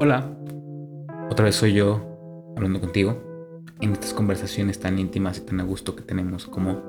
Hola, 0.00 0.24
otra 1.30 1.44
vez 1.44 1.56
soy 1.56 1.74
yo 1.74 2.00
hablando 2.56 2.80
contigo 2.80 3.28
en 3.80 3.92
estas 3.92 4.14
conversaciones 4.14 4.78
tan 4.80 4.98
íntimas 4.98 5.38
y 5.38 5.40
tan 5.42 5.60
a 5.60 5.64
gusto 5.64 5.94
que 5.94 6.02
tenemos 6.02 6.46
como 6.46 6.80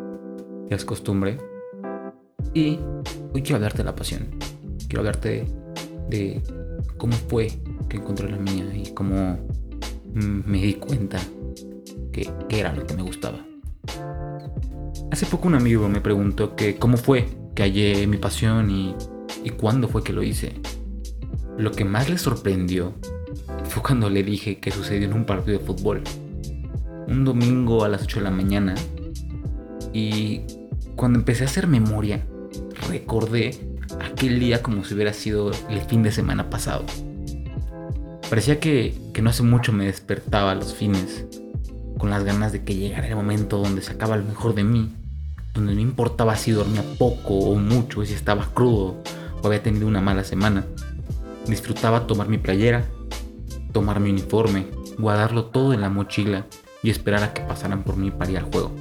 ya 0.69 0.75
es 0.75 0.85
costumbre. 0.85 1.37
Y 2.53 2.79
hoy 3.33 3.41
quiero 3.41 3.55
hablarte 3.55 3.79
de 3.79 3.83
la 3.83 3.95
pasión. 3.95 4.27
Quiero 4.87 4.99
hablarte 4.99 5.45
de, 6.09 6.41
cómo 6.97 7.13
fue 7.13 7.49
que 7.89 7.97
encontré 7.97 8.29
la 8.29 8.37
mía 8.37 8.65
y 8.73 8.93
cómo 8.93 9.37
me 10.13 10.61
di 10.61 10.75
cuenta 10.75 11.19
que, 12.11 12.31
era 12.49 12.73
lo 12.73 12.85
que 12.85 12.95
me 12.95 13.03
gustaba. 13.03 13.45
Hace 15.11 15.25
poco 15.25 15.47
un 15.47 15.55
amigo 15.55 15.87
me 15.89 16.01
preguntó 16.01 16.55
que 16.55 16.75
cómo 16.75 16.97
fue 16.97 17.27
que 17.55 17.63
hallé 17.63 18.07
mi 18.07 18.17
pasión 18.17 18.69
y, 18.69 18.95
y 19.43 19.49
cuándo 19.51 19.87
fue 19.87 20.03
que 20.03 20.13
lo 20.13 20.23
hice. 20.23 20.53
Lo 21.57 21.71
que 21.71 21.85
más 21.85 22.09
le 22.09 22.17
sorprendió 22.17 22.93
fue 23.65 23.83
cuando 23.83 24.09
le 24.09 24.23
dije 24.23 24.59
que 24.59 24.71
sucedió 24.71 25.07
en 25.07 25.13
un 25.13 25.25
partido 25.25 25.59
de 25.59 25.65
fútbol. 25.65 26.01
Un 27.07 27.25
domingo 27.25 27.83
a 27.83 27.89
las 27.89 28.03
8 28.03 28.19
de 28.19 28.23
la 28.23 28.31
mañana. 28.31 28.75
Y 29.93 30.41
cuando 30.95 31.19
empecé 31.19 31.43
a 31.43 31.47
hacer 31.47 31.67
memoria, 31.67 32.25
recordé 32.87 33.57
aquel 33.99 34.39
día 34.39 34.61
como 34.61 34.83
si 34.83 34.93
hubiera 34.93 35.13
sido 35.13 35.51
el 35.69 35.81
fin 35.81 36.03
de 36.03 36.11
semana 36.11 36.49
pasado. 36.49 36.85
Parecía 38.29 38.59
que, 38.59 38.95
que 39.11 39.23
no 39.23 39.31
hace 39.31 39.41
mucho 39.41 39.73
me 39.73 39.85
despertaba 39.85 40.53
los 40.53 40.75
fines, 40.75 41.25
con 41.97 42.11
las 42.11 42.23
ganas 42.23 42.51
de 42.51 42.63
que 42.63 42.75
llegara 42.75 43.07
el 43.07 43.15
momento 43.15 43.57
donde 43.57 43.81
se 43.81 43.91
acaba 43.91 44.17
lo 44.17 44.23
mejor 44.23 44.53
de 44.53 44.63
mí, 44.63 44.93
donde 45.55 45.73
no 45.73 45.81
importaba 45.81 46.35
si 46.35 46.51
dormía 46.51 46.83
poco 46.99 47.33
o 47.33 47.55
mucho, 47.55 48.05
si 48.05 48.13
estaba 48.13 48.45
crudo 48.53 49.01
o 49.41 49.47
había 49.47 49.63
tenido 49.63 49.87
una 49.87 49.99
mala 49.99 50.23
semana. 50.23 50.63
Disfrutaba 51.47 52.05
tomar 52.05 52.29
mi 52.29 52.37
playera, 52.37 52.85
tomar 53.73 53.99
mi 53.99 54.11
uniforme, 54.11 54.67
guardarlo 54.99 55.45
todo 55.45 55.73
en 55.73 55.81
la 55.81 55.89
mochila 55.89 56.45
y 56.83 56.91
esperar 56.91 57.23
a 57.23 57.33
que 57.33 57.41
pasaran 57.41 57.83
por 57.83 57.97
mí 57.97 58.11
para 58.11 58.29
ir 58.29 58.37
al 58.37 58.51
juego. 58.51 58.71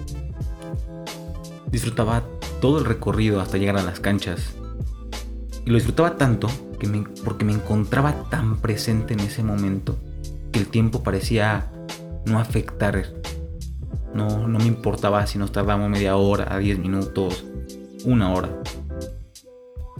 Disfrutaba 1.70 2.22
todo 2.60 2.78
el 2.78 2.84
recorrido 2.84 3.40
hasta 3.40 3.56
llegar 3.56 3.78
a 3.78 3.82
las 3.82 3.98
canchas. 3.98 4.54
Y 5.64 5.70
lo 5.70 5.76
disfrutaba 5.76 6.18
tanto 6.18 6.48
que 6.78 6.86
me, 6.86 7.02
porque 7.24 7.44
me 7.44 7.52
encontraba 7.52 8.28
tan 8.30 8.58
presente 8.58 9.14
en 9.14 9.20
ese 9.20 9.42
momento 9.42 9.96
que 10.52 10.60
el 10.60 10.68
tiempo 10.68 11.02
parecía 11.02 11.70
no 12.26 12.38
afectar. 12.38 13.04
No, 14.14 14.48
no 14.48 14.58
me 14.58 14.66
importaba 14.66 15.26
si 15.26 15.38
nos 15.38 15.52
tardábamos 15.52 15.90
media 15.90 16.16
hora, 16.16 16.56
10 16.58 16.78
minutos, 16.78 17.44
una 18.04 18.32
hora. 18.32 18.48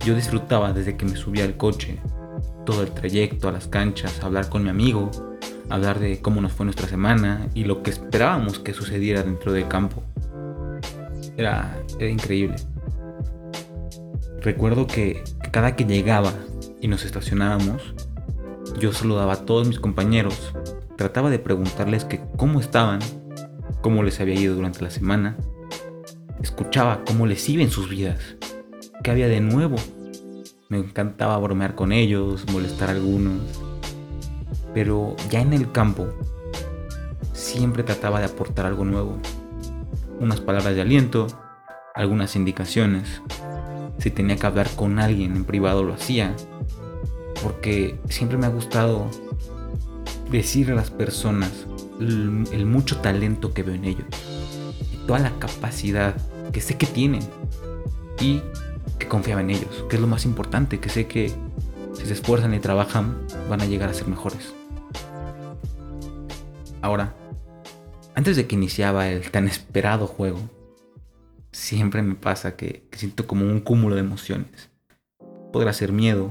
Yo 0.05 0.15
disfrutaba 0.15 0.73
desde 0.73 0.97
que 0.97 1.05
me 1.05 1.17
subía 1.17 1.45
al 1.45 1.56
coche, 1.56 1.99
todo 2.65 2.83
el 2.83 2.91
trayecto 2.91 3.49
a 3.49 3.53
las 3.53 3.67
canchas, 3.69 4.23
hablar 4.23 4.49
con 4.49 4.62
mi 4.62 4.71
amigo, 4.71 5.11
hablar 5.69 5.99
de 5.99 6.21
cómo 6.21 6.41
nos 6.41 6.53
fue 6.53 6.65
nuestra 6.65 6.89
semana 6.89 7.49
y 7.55 7.65
lo 7.65 7.83
que 7.83 7.91
esperábamos 7.91 8.59
que 8.59 8.73
sucediera 8.73 9.23
dentro 9.23 9.53
del 9.53 9.69
campo. 9.69 10.03
Era, 11.37 11.77
era 11.99 12.11
increíble. 12.11 12.56
Recuerdo 14.41 14.87
que 14.87 15.23
cada 15.51 15.77
que 15.77 15.84
llegaba 15.84 16.33
y 16.81 16.89
nos 16.89 17.05
estacionábamos, 17.05 17.95
yo 18.79 18.93
saludaba 18.93 19.34
a 19.34 19.45
todos 19.45 19.67
mis 19.67 19.81
compañeros, 19.81 20.53
trataba 20.97 21.31
de 21.31 21.39
preguntarles 21.39 22.05
que 22.05 22.21
cómo 22.37 22.61
estaban, 22.61 23.01
cómo 23.81 24.03
les 24.03 24.21
había 24.21 24.34
ido 24.34 24.55
durante 24.55 24.83
la 24.83 24.91
semana, 24.91 25.37
escuchaba 26.43 27.03
cómo 27.06 27.27
les 27.27 27.49
iba 27.49 27.62
en 27.62 27.71
sus 27.71 27.89
vidas, 27.89 28.37
qué 29.03 29.11
había 29.11 29.29
de 29.29 29.41
nuevo 29.41 29.77
me 30.71 30.77
encantaba 30.77 31.39
bromear 31.39 31.75
con 31.75 31.93
ellos, 31.93 32.44
molestar 32.53 32.91
a 32.91 32.93
algunos. 32.93 33.41
Pero 34.75 35.16
ya 35.31 35.41
en 35.41 35.55
el 35.55 35.72
campo, 35.72 36.09
siempre 37.33 37.83
trataba 37.83 38.19
de 38.19 38.27
aportar 38.27 38.66
algo 38.66 38.84
nuevo. 38.84 39.19
Unas 40.21 40.43
palabras 40.43 40.75
de 40.75 40.83
aliento, 40.83 41.27
algunas 41.95 42.37
indicaciones. 42.37 43.22
Si 43.97 44.10
tenía 44.10 44.37
que 44.37 44.47
hablar 44.47 44.69
con 44.77 44.99
alguien 44.99 45.37
en 45.37 45.47
privado 45.47 45.83
lo 45.83 45.95
hacía. 45.95 46.34
Porque 47.43 47.99
siempre 48.09 48.37
me 48.38 48.47
ha 48.47 48.50
gustado 48.50 49.09
decir 50.31 50.71
a 50.71 50.75
las 50.75 50.91
personas 50.91 51.50
el, 52.00 52.66
mucho 52.66 52.99
talento 52.99 53.53
que 53.53 53.62
veo 53.62 53.75
en 53.75 53.84
ellos. 53.84 54.06
Y 54.93 55.06
toda 55.06 55.19
la 55.19 55.31
capacidad 55.38 56.16
que 56.53 56.60
sé 56.60 56.77
que 56.77 56.87
tienen. 56.87 57.22
Y 58.21 58.43
que 58.98 59.06
confiaba 59.06 59.41
en 59.41 59.50
ellos, 59.50 59.84
que 59.88 59.97
es 59.97 60.03
lo 60.03 60.09
más 60.09 60.25
importante, 60.25 60.81
que 60.81 60.88
sé 60.88 61.06
que 61.06 61.32
si 61.94 62.06
se 62.06 62.12
esfuerzan 62.12 62.53
y 62.54 62.59
trabajan 62.59 63.16
van 63.48 63.60
a 63.60 63.66
llegar 63.66 63.88
a 63.88 63.94
ser 63.94 64.09
mejores. 64.09 64.54
Ahora, 66.82 67.15
antes 68.15 68.37
de 68.37 68.47
que 68.47 68.56
iniciaba 68.56 69.09
el 69.09 69.31
tan 69.31 69.47
esperado 69.47 70.09
juego, 70.09 70.41
siempre 71.53 72.03
me 72.03 72.15
pasa 72.15 72.56
que, 72.56 72.88
siento 72.93 73.27
como 73.27 73.44
un 73.44 73.60
cúmulo 73.60 73.94
de 73.94 74.00
emociones. 74.00 74.71
Podrá 75.53 75.72
ser 75.72 75.93
miedo, 75.93 76.31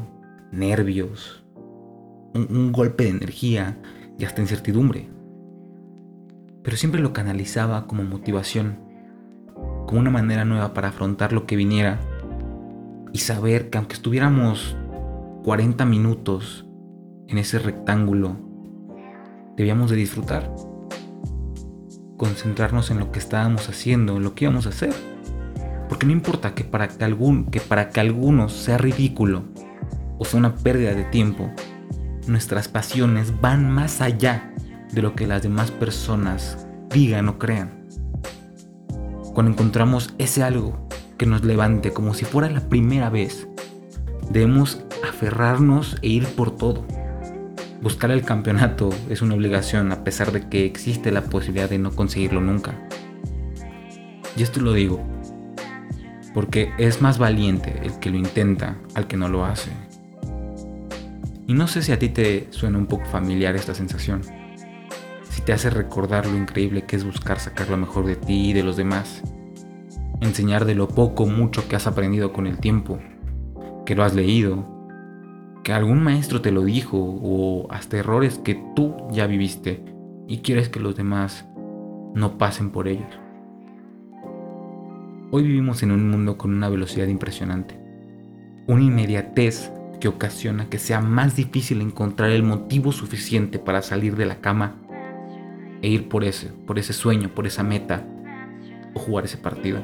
nervios, 0.51 1.43
un, 2.33 2.71
golpe 2.71 3.05
de 3.05 3.11
energía 3.11 3.77
y 4.17 4.25
hasta 4.25 4.41
incertidumbre. 4.41 5.09
Pero 6.63 6.77
siempre 6.77 7.01
lo 7.01 7.13
canalizaba 7.13 7.87
como 7.87 8.03
motivación, 8.03 8.79
como 9.87 9.99
una 9.99 10.11
manera 10.11 10.45
nueva 10.45 10.73
para 10.73 10.89
afrontar 10.89 11.33
lo 11.33 11.45
que 11.45 11.55
viniera 11.55 11.99
y 13.13 13.19
saber 13.19 13.69
que 13.69 13.77
aunque 13.77 13.95
estuviéramos 13.95 14.75
40 15.43 15.85
minutos 15.85 16.65
en 17.27 17.37
ese 17.37 17.59
rectángulo, 17.59 18.37
debíamos 19.55 19.89
de 19.89 19.95
disfrutar. 19.95 20.53
Concentrarnos 22.17 22.89
en 22.91 22.99
lo 22.99 23.11
que 23.11 23.19
estábamos 23.19 23.69
haciendo, 23.69 24.17
en 24.17 24.23
lo 24.23 24.33
que 24.33 24.45
íbamos 24.45 24.65
a 24.65 24.69
hacer. 24.69 24.93
Porque 25.87 26.05
no 26.05 26.11
importa 26.11 26.53
que 26.53 26.63
para 26.63 26.89
que, 26.89 27.05
algún, 27.05 27.45
que 27.45 27.61
para 27.61 27.89
que 27.89 27.99
algunos 27.99 28.53
sea 28.53 28.77
ridículo 28.77 29.43
o 30.17 30.25
sea 30.25 30.39
una 30.39 30.55
pérdida 30.55 30.93
de 30.93 31.03
tiempo, 31.05 31.51
nuestras 32.27 32.67
pasiones 32.67 33.39
van 33.41 33.69
más 33.69 34.01
allá 34.01 34.53
de 34.91 35.01
lo 35.01 35.15
que 35.15 35.27
las 35.27 35.43
demás 35.43 35.71
personas 35.71 36.67
digan 36.89 37.29
o 37.29 37.37
crean. 37.37 37.85
Cuando 39.33 39.51
encontramos 39.51 40.13
ese 40.17 40.43
algo 40.43 40.87
que 41.17 41.25
nos 41.25 41.43
levante 41.43 41.91
como 41.91 42.13
si 42.13 42.25
fuera 42.25 42.49
la 42.49 42.61
primera 42.69 43.09
vez. 43.09 43.47
Debemos 44.29 44.83
aferrarnos 45.07 45.97
e 46.01 46.07
ir 46.07 46.27
por 46.27 46.55
todo. 46.55 46.85
Buscar 47.81 48.11
el 48.11 48.23
campeonato 48.23 48.89
es 49.09 49.21
una 49.21 49.35
obligación 49.35 49.91
a 49.91 50.03
pesar 50.03 50.31
de 50.31 50.47
que 50.49 50.65
existe 50.65 51.11
la 51.11 51.23
posibilidad 51.23 51.69
de 51.69 51.79
no 51.79 51.91
conseguirlo 51.91 52.41
nunca. 52.41 52.75
Y 54.35 54.43
esto 54.43 54.61
lo 54.61 54.73
digo 54.73 55.03
porque 56.33 56.71
es 56.77 57.01
más 57.01 57.17
valiente 57.17 57.81
el 57.83 57.97
que 57.99 58.11
lo 58.11 58.17
intenta 58.17 58.77
al 58.93 59.07
que 59.07 59.17
no 59.17 59.27
lo 59.27 59.45
hace. 59.45 59.71
Y 61.47 61.53
no 61.53 61.65
sé 61.67 61.81
si 61.81 61.93
a 61.93 61.99
ti 61.99 62.09
te 62.09 62.47
suena 62.49 62.77
un 62.77 62.87
poco 62.87 63.05
familiar 63.05 63.55
esta 63.55 63.73
sensación. 63.73 64.21
Si 65.23 65.41
te 65.41 65.53
hace 65.53 65.69
recordar 65.69 66.25
lo 66.25 66.35
increíble 66.35 66.83
que 66.83 66.97
es 66.97 67.05
buscar 67.05 67.39
sacar 67.39 67.69
lo 67.69 67.77
mejor 67.77 68.05
de 68.05 68.17
ti 68.17 68.49
y 68.49 68.53
de 68.53 68.63
los 68.63 68.75
demás. 68.75 69.23
Enseñar 70.19 70.65
de 70.65 70.75
lo 70.75 70.89
poco 70.89 71.25
mucho 71.25 71.69
que 71.69 71.77
has 71.77 71.87
aprendido 71.87 72.33
con 72.33 72.47
el 72.47 72.57
tiempo, 72.57 72.99
que 73.85 73.95
lo 73.95 74.03
has 74.03 74.13
leído, 74.13 74.67
que 75.63 75.71
algún 75.71 76.03
maestro 76.03 76.41
te 76.41 76.51
lo 76.51 76.65
dijo 76.65 76.97
o 76.97 77.71
hasta 77.71 77.97
errores 77.97 78.39
que 78.39 78.61
tú 78.75 78.95
ya 79.11 79.25
viviste. 79.25 79.85
Y 80.27 80.39
quieres 80.39 80.67
que 80.67 80.81
los 80.81 80.97
demás 80.97 81.47
no 82.13 82.37
pasen 82.37 82.71
por 82.71 82.89
ellos. 82.89 83.07
Hoy 85.31 85.43
vivimos 85.43 85.81
en 85.81 85.91
un 85.91 86.09
mundo 86.09 86.37
con 86.37 86.53
una 86.53 86.67
velocidad 86.67 87.07
impresionante, 87.07 87.79
una 88.67 88.83
inmediatez 88.83 89.71
que 89.99 90.07
ocasiona 90.07 90.69
que 90.69 90.79
sea 90.79 91.01
más 91.01 91.35
difícil 91.35 91.81
encontrar 91.81 92.29
el 92.29 92.43
motivo 92.43 92.91
suficiente 92.91 93.59
para 93.59 93.81
salir 93.81 94.15
de 94.15 94.25
la 94.25 94.39
cama 94.41 94.75
e 95.81 95.89
ir 95.89 96.09
por 96.09 96.23
ese, 96.23 96.47
por 96.65 96.79
ese 96.79 96.93
sueño, 96.93 97.29
por 97.33 97.47
esa 97.47 97.63
meta 97.63 98.05
o 98.93 98.99
jugar 98.99 99.25
ese 99.25 99.37
partido. 99.37 99.81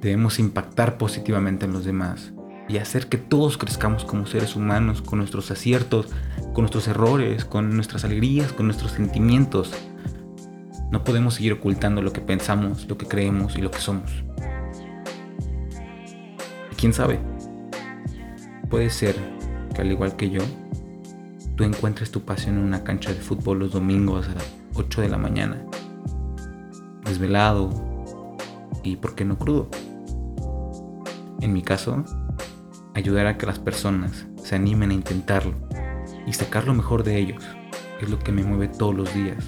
Debemos 0.00 0.38
impactar 0.38 0.98
positivamente 0.98 1.64
en 1.64 1.72
los 1.72 1.84
demás 1.84 2.32
y 2.68 2.78
hacer 2.78 3.08
que 3.08 3.18
todos 3.18 3.56
crezcamos 3.56 4.04
como 4.04 4.26
seres 4.26 4.56
humanos 4.56 5.02
con 5.02 5.18
nuestros 5.18 5.50
aciertos, 5.50 6.08
con 6.52 6.62
nuestros 6.62 6.88
errores, 6.88 7.44
con 7.44 7.74
nuestras 7.74 8.04
alegrías, 8.04 8.52
con 8.52 8.66
nuestros 8.66 8.92
sentimientos. 8.92 9.72
No 10.90 11.04
podemos 11.04 11.34
seguir 11.34 11.52
ocultando 11.52 12.02
lo 12.02 12.12
que 12.12 12.20
pensamos, 12.20 12.86
lo 12.88 12.98
que 12.98 13.06
creemos 13.06 13.56
y 13.56 13.62
lo 13.62 13.70
que 13.70 13.78
somos. 13.78 14.24
¿Quién 16.76 16.92
sabe? 16.92 17.31
Puede 18.72 18.88
ser 18.88 19.14
que 19.74 19.82
al 19.82 19.92
igual 19.92 20.16
que 20.16 20.30
yo, 20.30 20.40
tú 21.56 21.64
encuentres 21.64 22.10
tu 22.10 22.22
pasión 22.22 22.56
en 22.56 22.64
una 22.64 22.82
cancha 22.82 23.12
de 23.12 23.20
fútbol 23.20 23.58
los 23.58 23.72
domingos 23.72 24.30
a 24.30 24.32
las 24.32 24.50
8 24.72 25.02
de 25.02 25.10
la 25.10 25.18
mañana, 25.18 25.62
desvelado 27.04 27.68
y, 28.82 28.96
¿por 28.96 29.14
qué 29.14 29.26
no 29.26 29.36
crudo? 29.36 29.68
En 31.42 31.52
mi 31.52 31.60
caso, 31.60 32.02
ayudar 32.94 33.26
a 33.26 33.36
que 33.36 33.44
las 33.44 33.58
personas 33.58 34.26
se 34.42 34.54
animen 34.54 34.90
a 34.90 34.94
intentarlo 34.94 35.52
y 36.26 36.32
sacar 36.32 36.66
lo 36.66 36.72
mejor 36.72 37.04
de 37.04 37.18
ellos 37.18 37.44
es 38.00 38.08
lo 38.08 38.18
que 38.20 38.32
me 38.32 38.42
mueve 38.42 38.68
todos 38.68 38.94
los 38.94 39.14
días. 39.14 39.44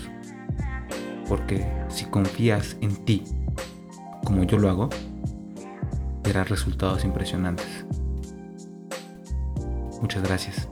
Porque 1.31 1.67
si 1.89 2.05
confías 2.05 2.77
en 2.83 2.95
ti, 3.07 3.25
como 4.23 4.45
yo 4.45 4.59
lo 4.59 4.69
hago, 4.69 4.91
verás 6.23 6.51
resultados 6.51 7.07
impresionantes. 7.07 7.87
Muchas 10.05 10.23
gracias. 10.23 10.69